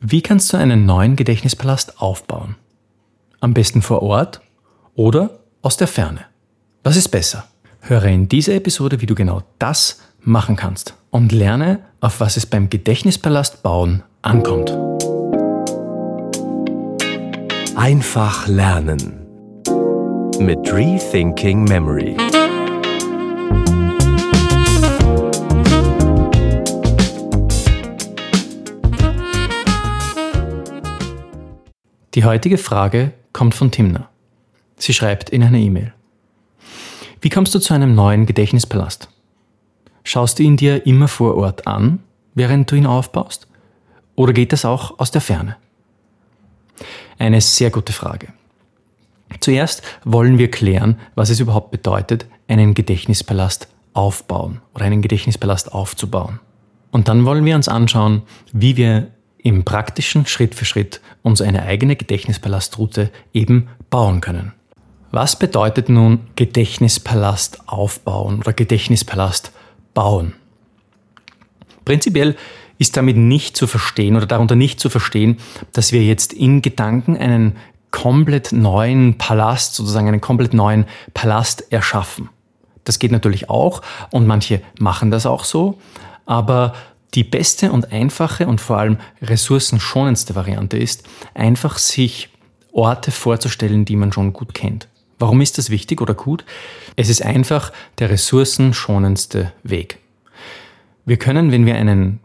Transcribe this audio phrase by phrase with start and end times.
[0.00, 2.54] Wie kannst du einen neuen Gedächtnispalast aufbauen?
[3.40, 4.40] Am besten vor Ort
[4.94, 6.20] oder aus der Ferne?
[6.84, 7.48] Was ist besser?
[7.80, 12.46] Höre in dieser Episode, wie du genau das machen kannst und lerne, auf was es
[12.46, 14.70] beim Gedächtnispalast bauen ankommt.
[17.74, 19.26] Einfach lernen
[20.38, 22.16] mit Rethinking Memory.
[32.28, 34.10] Heutige Frage kommt von Timna.
[34.76, 35.94] Sie schreibt in einer E-Mail.
[37.22, 39.08] Wie kommst du zu einem neuen Gedächtnispalast?
[40.04, 42.00] Schaust du ihn dir immer vor Ort an,
[42.34, 43.48] während du ihn aufbaust?
[44.14, 45.56] Oder geht das auch aus der Ferne?
[47.18, 48.28] Eine sehr gute Frage.
[49.40, 56.40] Zuerst wollen wir klären, was es überhaupt bedeutet, einen Gedächtnispalast aufbauen oder einen Gedächtnispalast aufzubauen.
[56.90, 58.22] Und dann wollen wir uns anschauen,
[58.52, 59.12] wie wir
[59.48, 64.52] im praktischen Schritt für Schritt uns eine eigene Gedächtnispalastruute eben bauen können.
[65.10, 69.52] Was bedeutet nun Gedächtnispalast aufbauen oder Gedächtnispalast
[69.94, 70.34] bauen?
[71.86, 72.36] Prinzipiell
[72.76, 75.38] ist damit nicht zu verstehen oder darunter nicht zu verstehen,
[75.72, 77.56] dass wir jetzt in Gedanken einen
[77.90, 80.84] komplett neuen Palast, sozusagen einen komplett neuen
[81.14, 82.28] Palast erschaffen.
[82.84, 85.78] Das geht natürlich auch und manche machen das auch so,
[86.26, 86.74] aber
[87.14, 92.28] die beste und einfache und vor allem ressourcenschonendste Variante ist, einfach sich
[92.72, 94.88] Orte vorzustellen, die man schon gut kennt.
[95.18, 96.44] Warum ist das wichtig oder gut?
[96.96, 99.98] Es ist einfach der ressourcenschonendste Weg.
[101.06, 102.20] Wir können, wenn wir einen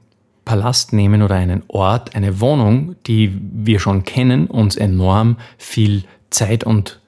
[0.45, 6.63] Palast nehmen oder einen Ort, eine Wohnung, die wir schon kennen, uns enorm viel Zeit
[6.65, 6.99] und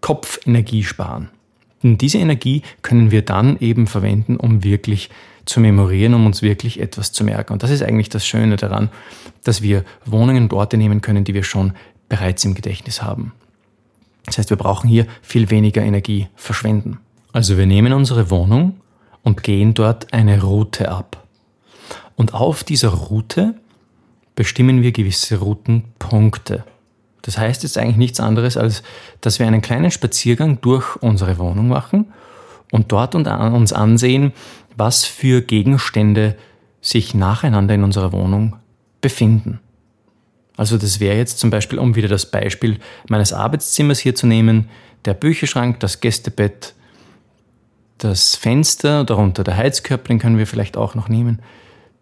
[0.00, 1.30] Kopfenergie sparen.
[1.82, 5.10] Und diese Energie können wir dann eben verwenden, um wirklich
[5.44, 7.52] zu memorieren, um uns wirklich etwas zu merken.
[7.52, 8.90] Und das ist eigentlich das Schöne daran,
[9.44, 11.72] dass wir Wohnungen und Orte nehmen können, die wir schon
[12.08, 13.32] bereits im Gedächtnis haben.
[14.26, 16.98] Das heißt, wir brauchen hier viel weniger Energie verschwenden.
[17.32, 18.80] Also wir nehmen unsere Wohnung
[19.22, 21.24] und gehen dort eine Route ab.
[22.14, 23.54] Und auf dieser Route
[24.34, 26.64] bestimmen wir gewisse Routenpunkte.
[27.22, 28.82] Das heißt jetzt eigentlich nichts anderes, als
[29.20, 32.12] dass wir einen kleinen Spaziergang durch unsere Wohnung machen
[32.70, 34.32] und dort uns ansehen,
[34.76, 36.36] was für Gegenstände
[36.80, 38.56] sich nacheinander in unserer Wohnung
[39.00, 39.60] befinden.
[40.56, 42.78] Also das wäre jetzt zum Beispiel, um wieder das Beispiel
[43.08, 44.68] meines Arbeitszimmers hier zu nehmen,
[45.04, 46.74] der Bücherschrank, das Gästebett,
[47.98, 51.40] das Fenster, darunter der Heizkörper, den können wir vielleicht auch noch nehmen,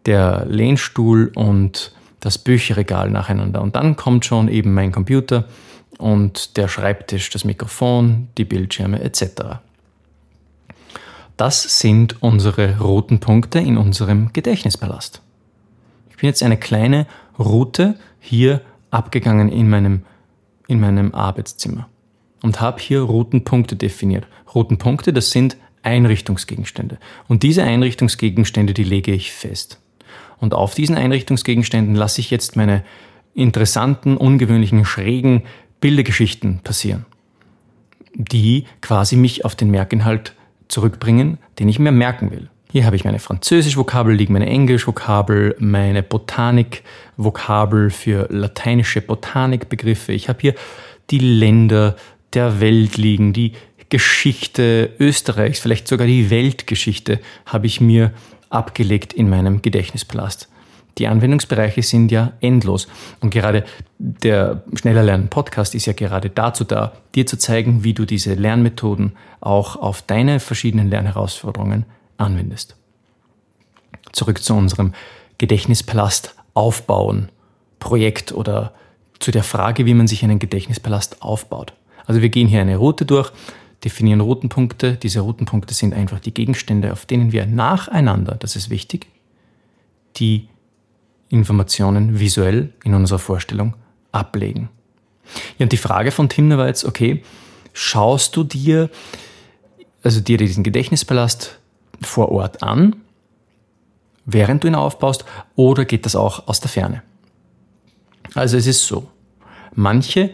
[0.07, 3.63] der Lehnstuhl und das Bücherregal nacheinander.
[3.63, 5.45] Und dann kommt schon eben mein Computer
[5.99, 9.61] und der Schreibtisch, das Mikrofon, die Bildschirme etc.
[11.41, 15.23] Das sind unsere roten Punkte in unserem Gedächtnispalast.
[16.11, 17.07] Ich bin jetzt eine kleine
[17.39, 20.03] Route hier abgegangen in meinem,
[20.69, 21.89] in meinem Arbeitszimmer
[22.43, 24.27] und habe hier roten Punkte definiert.
[24.55, 26.99] Roten Punkte, das sind Einrichtungsgegenstände.
[27.27, 29.81] Und diese Einrichtungsgegenstände, die lege ich fest.
[30.41, 32.85] Und auf diesen Einrichtungsgegenständen lasse ich jetzt meine
[33.33, 35.45] interessanten, ungewöhnlichen, schrägen
[35.81, 37.07] Bildergeschichten passieren,
[38.13, 40.35] die quasi mich auf den Merkinhalt
[40.71, 42.49] zurückbringen, den ich mir merken will.
[42.73, 50.13] Hier habe ich meine Französisch-Vokabel liegen, meine Englisch-Vokabel, meine Botanik-Vokabel für lateinische Botanikbegriffe.
[50.13, 50.55] Ich habe hier
[51.11, 51.97] die Länder
[52.33, 53.55] der Welt liegen, die
[53.89, 58.13] Geschichte Österreichs, vielleicht sogar die Weltgeschichte habe ich mir
[58.49, 60.49] abgelegt in meinem Gedächtnispalast.
[60.99, 62.89] Die Anwendungsbereiche sind ja endlos.
[63.21, 63.65] Und gerade
[63.99, 68.35] der Schneller Lernen Podcast ist ja gerade dazu da, dir zu zeigen, wie du diese
[68.35, 71.85] Lernmethoden auch auf deine verschiedenen Lernherausforderungen
[72.19, 72.77] anwendest.
[74.13, 74.93] Zurück zu unserem
[75.39, 77.31] Gedächtnispalast aufbauen
[77.79, 78.75] Projekt oder
[79.19, 81.73] zu der Frage, wie man sich einen Gedächtnispalast aufbaut.
[82.07, 83.33] Also wir gehen hier eine Route durch,
[83.85, 84.97] definieren Routenpunkte.
[84.97, 89.07] Diese Routenpunkte sind einfach die Gegenstände, auf denen wir nacheinander, das ist wichtig,
[90.17, 90.49] die
[91.31, 93.75] Informationen visuell in unserer Vorstellung
[94.13, 94.69] ablegen.
[95.59, 97.23] Ja, und die Frage von Timner war jetzt, okay,
[97.73, 98.91] schaust du dir,
[100.03, 101.59] also dir diesen Gedächtnispalast
[102.03, 102.97] vor Ort an,
[104.27, 105.25] während du ihn aufbaust,
[105.55, 107.03] oder geht das auch aus der Ferne?
[108.35, 109.09] Also es ist so,
[109.75, 110.31] manche,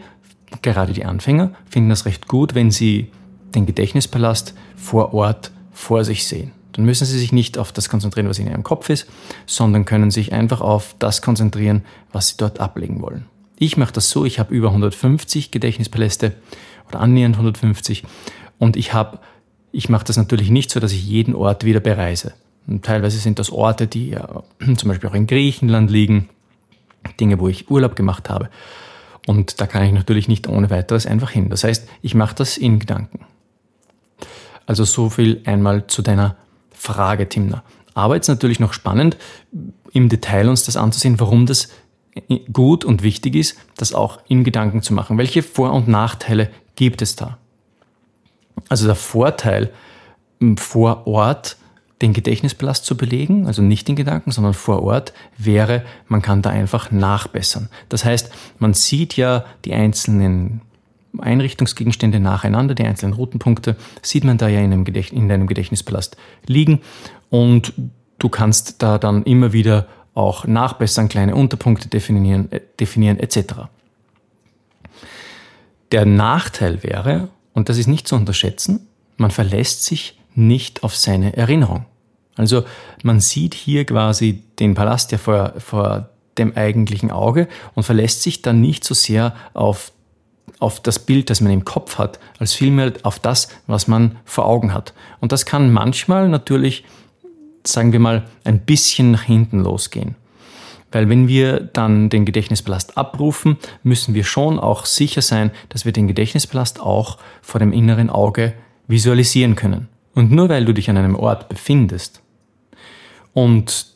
[0.61, 3.11] gerade die Anfänger, finden das recht gut, wenn sie
[3.53, 6.51] den Gedächtnispalast vor Ort vor sich sehen.
[6.77, 9.07] Dann müssen Sie sich nicht auf das konzentrieren, was in Ihrem Kopf ist,
[9.47, 11.83] sondern können sich einfach auf das konzentrieren,
[12.13, 13.25] was Sie dort ablegen wollen.
[13.57, 16.35] Ich mache das so, ich habe über 150 Gedächtnispaläste
[16.87, 18.03] oder annähernd 150
[18.59, 19.17] und ich habe,
[19.71, 22.33] ich mache das natürlich nicht so, dass ich jeden Ort wieder bereise.
[22.67, 24.43] Und teilweise sind das Orte, die ja,
[24.77, 26.29] zum Beispiel auch in Griechenland liegen
[27.19, 28.49] Dinge, wo ich Urlaub gemacht habe.
[29.25, 31.49] Und da kann ich natürlich nicht ohne weiteres einfach hin.
[31.49, 33.25] Das heißt, ich mache das in Gedanken.
[34.67, 36.35] Also so viel einmal zu deiner
[36.77, 37.63] Frage, Timna.
[37.93, 39.17] Aber jetzt natürlich noch spannend,
[39.91, 41.69] im Detail uns das anzusehen, warum das
[42.51, 45.17] gut und wichtig ist, das auch in Gedanken zu machen.
[45.17, 47.37] Welche Vor- und Nachteile gibt es da?
[48.69, 49.71] Also der Vorteil
[50.57, 51.57] vor Ort
[52.01, 56.51] den Gedächtnispalast zu belegen, also nicht in Gedanken, sondern vor Ort, wäre, man kann da
[56.51, 57.69] einfach nachbessern.
[57.89, 60.61] Das heißt, man sieht ja die einzelnen
[61.17, 66.17] Einrichtungsgegenstände nacheinander, die einzelnen Routenpunkte, sieht man da ja in, einem Gedächtnis, in deinem Gedächtnispalast
[66.45, 66.81] liegen
[67.29, 67.73] und
[68.19, 73.69] du kannst da dann immer wieder auch nachbessern, kleine Unterpunkte definieren, äh, definieren etc.
[75.91, 78.87] Der Nachteil wäre, und das ist nicht zu unterschätzen,
[79.17, 81.85] man verlässt sich nicht auf seine Erinnerung.
[82.35, 82.63] Also
[83.03, 88.41] man sieht hier quasi den Palast ja vor, vor dem eigentlichen Auge und verlässt sich
[88.41, 89.91] dann nicht so sehr auf,
[90.59, 94.45] auf das Bild, das man im Kopf hat, als vielmehr auf das, was man vor
[94.45, 94.93] Augen hat.
[95.19, 96.83] Und das kann manchmal natürlich,
[97.63, 100.15] sagen wir mal, ein bisschen nach hinten losgehen.
[100.91, 105.91] Weil wenn wir dann den Gedächtnispalast abrufen, müssen wir schon auch sicher sein, dass wir
[105.91, 108.53] den Gedächtnispalast auch vor dem inneren Auge
[108.87, 109.89] visualisieren können.
[110.15, 112.21] Und nur weil du dich an einem Ort befindest
[113.33, 113.87] und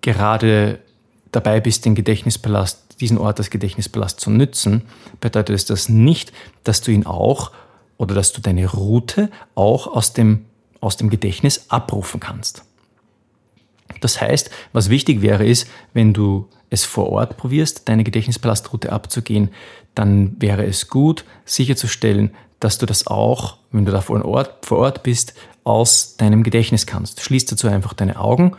[0.00, 0.80] gerade
[1.34, 4.82] dabei bist, den Gedächtnispalast, diesen Ort als Gedächtnispalast zu nützen,
[5.20, 6.32] bedeutet es das nicht,
[6.62, 7.50] dass du ihn auch
[7.96, 10.46] oder dass du deine Route auch aus dem,
[10.80, 12.64] aus dem Gedächtnis abrufen kannst.
[14.00, 19.50] Das heißt, was wichtig wäre, ist, wenn du es vor Ort probierst, deine Gedächtnispalastrutte abzugehen,
[19.94, 24.78] dann wäre es gut, sicherzustellen, dass du das auch, wenn du da vor Ort, vor
[24.78, 25.34] Ort bist,
[25.64, 27.20] aus deinem Gedächtnis kannst.
[27.20, 28.56] Schließ dazu einfach deine Augen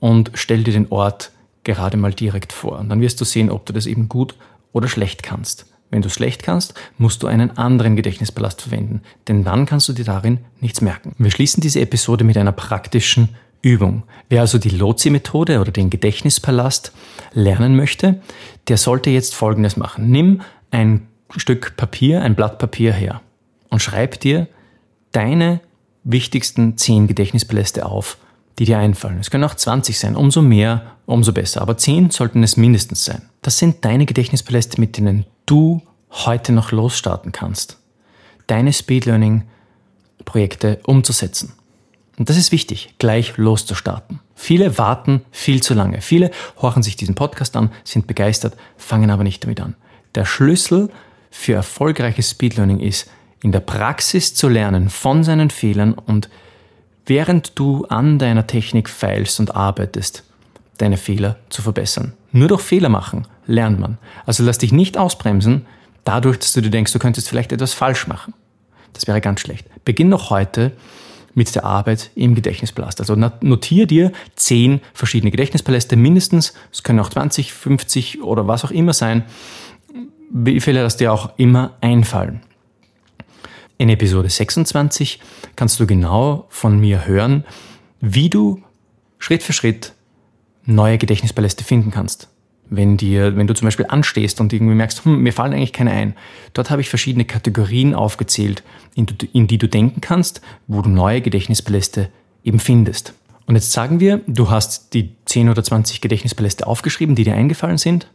[0.00, 1.32] und stell dir den Ort
[1.74, 2.78] gerade mal direkt vor.
[2.78, 4.34] Und dann wirst du sehen, ob du das eben gut
[4.72, 5.66] oder schlecht kannst.
[5.90, 10.04] Wenn du schlecht kannst, musst du einen anderen Gedächtnispalast verwenden, denn dann kannst du dir
[10.04, 11.14] darin nichts merken.
[11.18, 13.30] Wir schließen diese Episode mit einer praktischen
[13.62, 14.02] Übung.
[14.28, 16.92] Wer also die Lotsi-Methode oder den Gedächtnispalast
[17.32, 18.20] lernen möchte,
[18.68, 20.10] der sollte jetzt Folgendes machen.
[20.10, 23.20] Nimm ein Stück Papier, ein Blatt Papier her
[23.70, 24.46] und schreib dir
[25.12, 25.60] deine
[26.04, 28.18] wichtigsten zehn Gedächtnispaläste auf,
[28.58, 29.18] die dir einfallen.
[29.20, 31.62] Es können auch 20 sein, umso mehr, umso besser.
[31.62, 33.22] Aber zehn sollten es mindestens sein.
[33.42, 37.78] Das sind deine Gedächtnispaläste, mit denen du heute noch losstarten kannst.
[38.46, 39.44] Deine Speed Learning
[40.24, 41.52] Projekte umzusetzen.
[42.18, 44.20] Und das ist wichtig, gleich loszustarten.
[44.34, 46.00] Viele warten viel zu lange.
[46.00, 49.76] Viele horchen sich diesen Podcast an, sind begeistert, fangen aber nicht damit an.
[50.14, 50.90] Der Schlüssel
[51.30, 53.08] für erfolgreiches Speedlearning ist,
[53.42, 56.28] in der Praxis zu lernen von seinen Fehlern und
[57.08, 60.24] während du an deiner Technik feilst und arbeitest,
[60.78, 62.12] deine Fehler zu verbessern.
[62.32, 63.98] Nur durch Fehler machen lernt man.
[64.26, 65.66] Also lass dich nicht ausbremsen,
[66.04, 68.34] dadurch, dass du dir denkst, du könntest vielleicht etwas falsch machen.
[68.92, 69.66] Das wäre ganz schlecht.
[69.84, 70.72] Beginn noch heute
[71.34, 73.00] mit der Arbeit im Gedächtnispalast.
[73.00, 76.52] Also notiere dir zehn verschiedene Gedächtnispaläste mindestens.
[76.72, 79.24] Es können auch 20, 50 oder was auch immer sein.
[80.30, 82.40] Wie viele das dir auch immer einfallen.
[83.78, 85.20] In Episode 26
[85.56, 87.44] kannst du genau von mir hören,
[88.00, 88.62] wie du
[89.18, 89.94] Schritt für Schritt
[90.64, 92.28] neue Gedächtnispaläste finden kannst
[92.70, 95.90] wenn dir, wenn du zum Beispiel anstehst und irgendwie merkst, hm, mir fallen eigentlich keine
[95.90, 96.14] ein.
[96.52, 98.62] Dort habe ich verschiedene Kategorien aufgezählt,
[98.94, 102.10] in, in die du denken kannst, wo du neue Gedächtnispaläste
[102.44, 103.14] eben findest.
[103.46, 107.78] Und jetzt sagen wir, du hast die 10 oder 20 Gedächtnispaläste aufgeschrieben, die dir eingefallen
[107.78, 108.10] sind.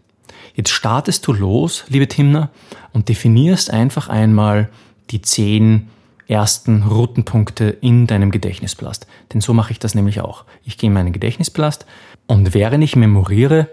[0.54, 2.52] Jetzt startest du los, liebe Timner,
[2.92, 4.70] und definierst einfach einmal
[5.12, 5.90] die 10
[6.28, 9.08] ersten Routenpunkte in deinem Gedächtnispalast.
[9.34, 10.46] Denn so mache ich das nämlich auch.
[10.64, 11.86] Ich gehe in meinen Gedächtnispalast
[12.28, 13.68] und während ich memoriere,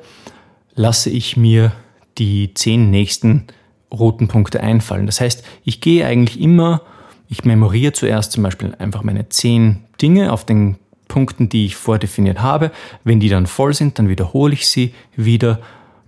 [0.74, 1.72] lasse ich mir
[2.18, 3.46] die zehn nächsten
[3.92, 5.06] roten Punkte einfallen.
[5.06, 6.82] Das heißt, ich gehe eigentlich immer,
[7.28, 10.76] ich memoriere zuerst zum Beispiel einfach meine zehn Dinge auf den
[11.08, 12.70] Punkten, die ich vordefiniert habe.
[13.04, 15.60] Wenn die dann voll sind, dann wiederhole ich sie wieder,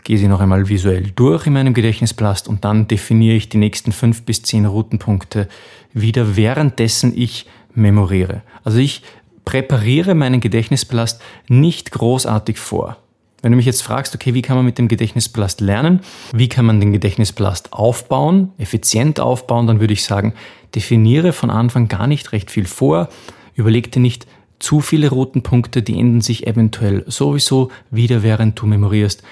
[0.04, 3.92] gehe sie noch einmal visuell durch in meinem Gedächtnisplast und dann definiere ich die nächsten
[3.92, 5.48] fünf bis zehn Routenpunkte
[5.92, 8.42] wieder, währenddessen ich memoriere.
[8.64, 9.02] Also ich
[9.44, 12.96] präpariere meinen Gedächtnisplast nicht großartig vor.
[13.42, 16.00] Wenn du mich jetzt fragst, okay, wie kann man mit dem Gedächtnisplast lernen?
[16.32, 19.66] Wie kann man den Gedächtnisplast aufbauen, effizient aufbauen?
[19.66, 20.34] Dann würde ich sagen,
[20.76, 23.08] definiere von Anfang gar nicht recht viel vor.
[23.54, 24.28] Überleg dir nicht
[24.60, 29.24] zu viele roten Punkte, die enden sich eventuell sowieso wieder, während du memorierst.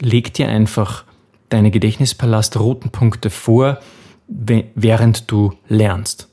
[0.00, 1.04] Leg dir einfach
[1.48, 3.78] deine Gedächtnispalast roten Punkte vor,
[4.26, 6.28] während du lernst.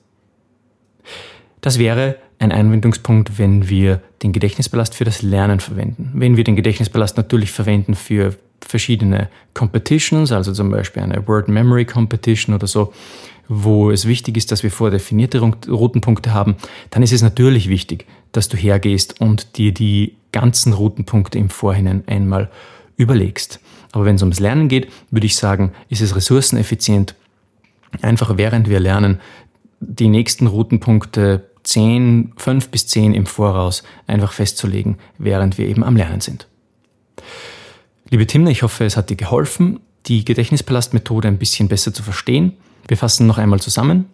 [1.61, 6.11] Das wäre ein Einwendungspunkt, wenn wir den Gedächtnisballast für das Lernen verwenden.
[6.13, 11.85] Wenn wir den Gedächtnisballast natürlich verwenden für verschiedene Competitions, also zum Beispiel eine Word Memory
[11.85, 12.93] Competition oder so,
[13.47, 16.55] wo es wichtig ist, dass wir vordefinierte Routenpunkte haben,
[16.89, 22.03] dann ist es natürlich wichtig, dass du hergehst und dir die ganzen Routenpunkte im Vorhinein
[22.07, 22.51] einmal
[22.97, 23.59] überlegst.
[23.91, 27.15] Aber wenn es ums Lernen geht, würde ich sagen, ist es ressourceneffizient,
[28.01, 29.19] einfach während wir lernen,
[29.79, 35.95] die nächsten Routenpunkte 10, 5 bis 10 im Voraus einfach festzulegen, während wir eben am
[35.95, 36.47] Lernen sind.
[38.09, 42.53] Liebe Timna, ich hoffe, es hat dir geholfen, die Gedächtnispalastmethode ein bisschen besser zu verstehen.
[42.87, 44.05] Wir fassen noch einmal zusammen.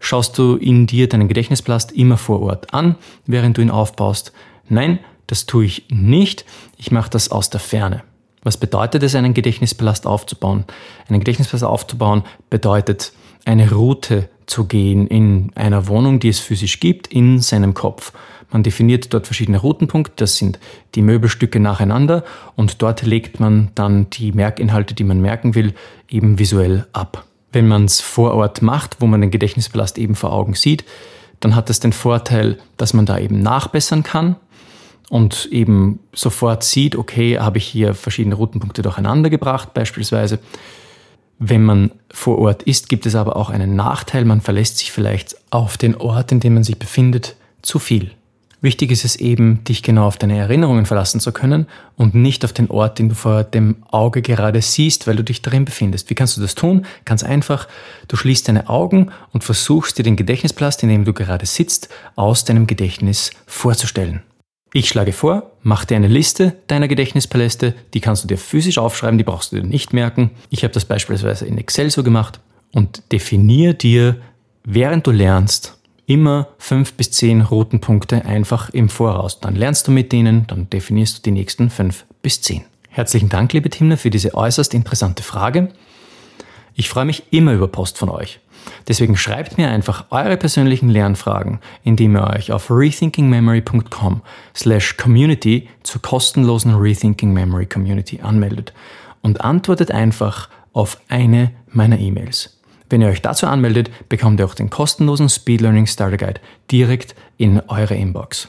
[0.00, 4.32] Schaust du in dir deinen Gedächtnispalast immer vor Ort an, während du ihn aufbaust?
[4.68, 6.44] Nein, das tue ich nicht.
[6.78, 8.02] Ich mache das aus der Ferne.
[8.46, 10.66] Was bedeutet es, einen Gedächtnispalast aufzubauen?
[11.08, 13.12] Einen Gedächtnispalast aufzubauen bedeutet,
[13.44, 18.12] eine Route zu gehen in einer Wohnung, die es physisch gibt, in seinem Kopf.
[18.52, 20.60] Man definiert dort verschiedene Routenpunkte, das sind
[20.94, 22.22] die Möbelstücke nacheinander
[22.54, 25.74] und dort legt man dann die Merkinhalte, die man merken will,
[26.08, 27.24] eben visuell ab.
[27.50, 30.84] Wenn man es vor Ort macht, wo man den Gedächtnispalast eben vor Augen sieht,
[31.40, 34.36] dann hat das den Vorteil, dass man da eben nachbessern kann
[35.08, 40.38] und eben sofort sieht, okay, habe ich hier verschiedene Routenpunkte durcheinander gebracht beispielsweise.
[41.38, 45.36] Wenn man vor Ort ist, gibt es aber auch einen Nachteil, man verlässt sich vielleicht
[45.50, 48.10] auf den Ort, in dem man sich befindet, zu viel.
[48.62, 52.54] Wichtig ist es eben, dich genau auf deine Erinnerungen verlassen zu können und nicht auf
[52.54, 56.08] den Ort, den du vor dem Auge gerade siehst, weil du dich darin befindest.
[56.08, 56.86] Wie kannst du das tun?
[57.04, 57.68] Ganz einfach,
[58.08, 62.44] du schließt deine Augen und versuchst dir den Gedächtnisplast, in dem du gerade sitzt, aus
[62.44, 64.22] deinem Gedächtnis vorzustellen.
[64.72, 69.16] Ich schlage vor, mach dir eine Liste deiner Gedächtnispaläste, die kannst du dir physisch aufschreiben,
[69.16, 70.32] die brauchst du dir nicht merken.
[70.50, 72.40] Ich habe das beispielsweise in Excel so gemacht
[72.72, 74.16] und definier dir,
[74.64, 79.40] während du lernst, immer fünf bis zehn roten Punkte einfach im Voraus.
[79.40, 82.64] Dann lernst du mit denen, dann definierst du die nächsten fünf bis zehn.
[82.88, 85.68] Herzlichen Dank, liebe Timna, für diese äußerst interessante Frage.
[86.74, 88.40] Ich freue mich immer über Post von euch.
[88.88, 94.22] Deswegen schreibt mir einfach eure persönlichen Lernfragen, indem ihr euch auf rethinkingmemory.com
[94.54, 98.72] slash community zur kostenlosen Rethinking Memory Community anmeldet
[99.22, 102.56] und antwortet einfach auf eine meiner E-Mails.
[102.88, 107.16] Wenn ihr euch dazu anmeldet, bekommt ihr auch den kostenlosen Speed Learning Starter Guide direkt
[107.36, 108.48] in eure Inbox.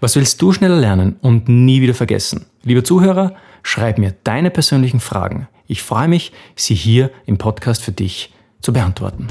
[0.00, 2.46] Was willst du schneller lernen und nie wieder vergessen?
[2.62, 5.48] Lieber Zuhörer, schreib mir deine persönlichen Fragen.
[5.66, 8.32] Ich freue mich, sie hier im Podcast für dich
[8.62, 9.26] zu beantworten.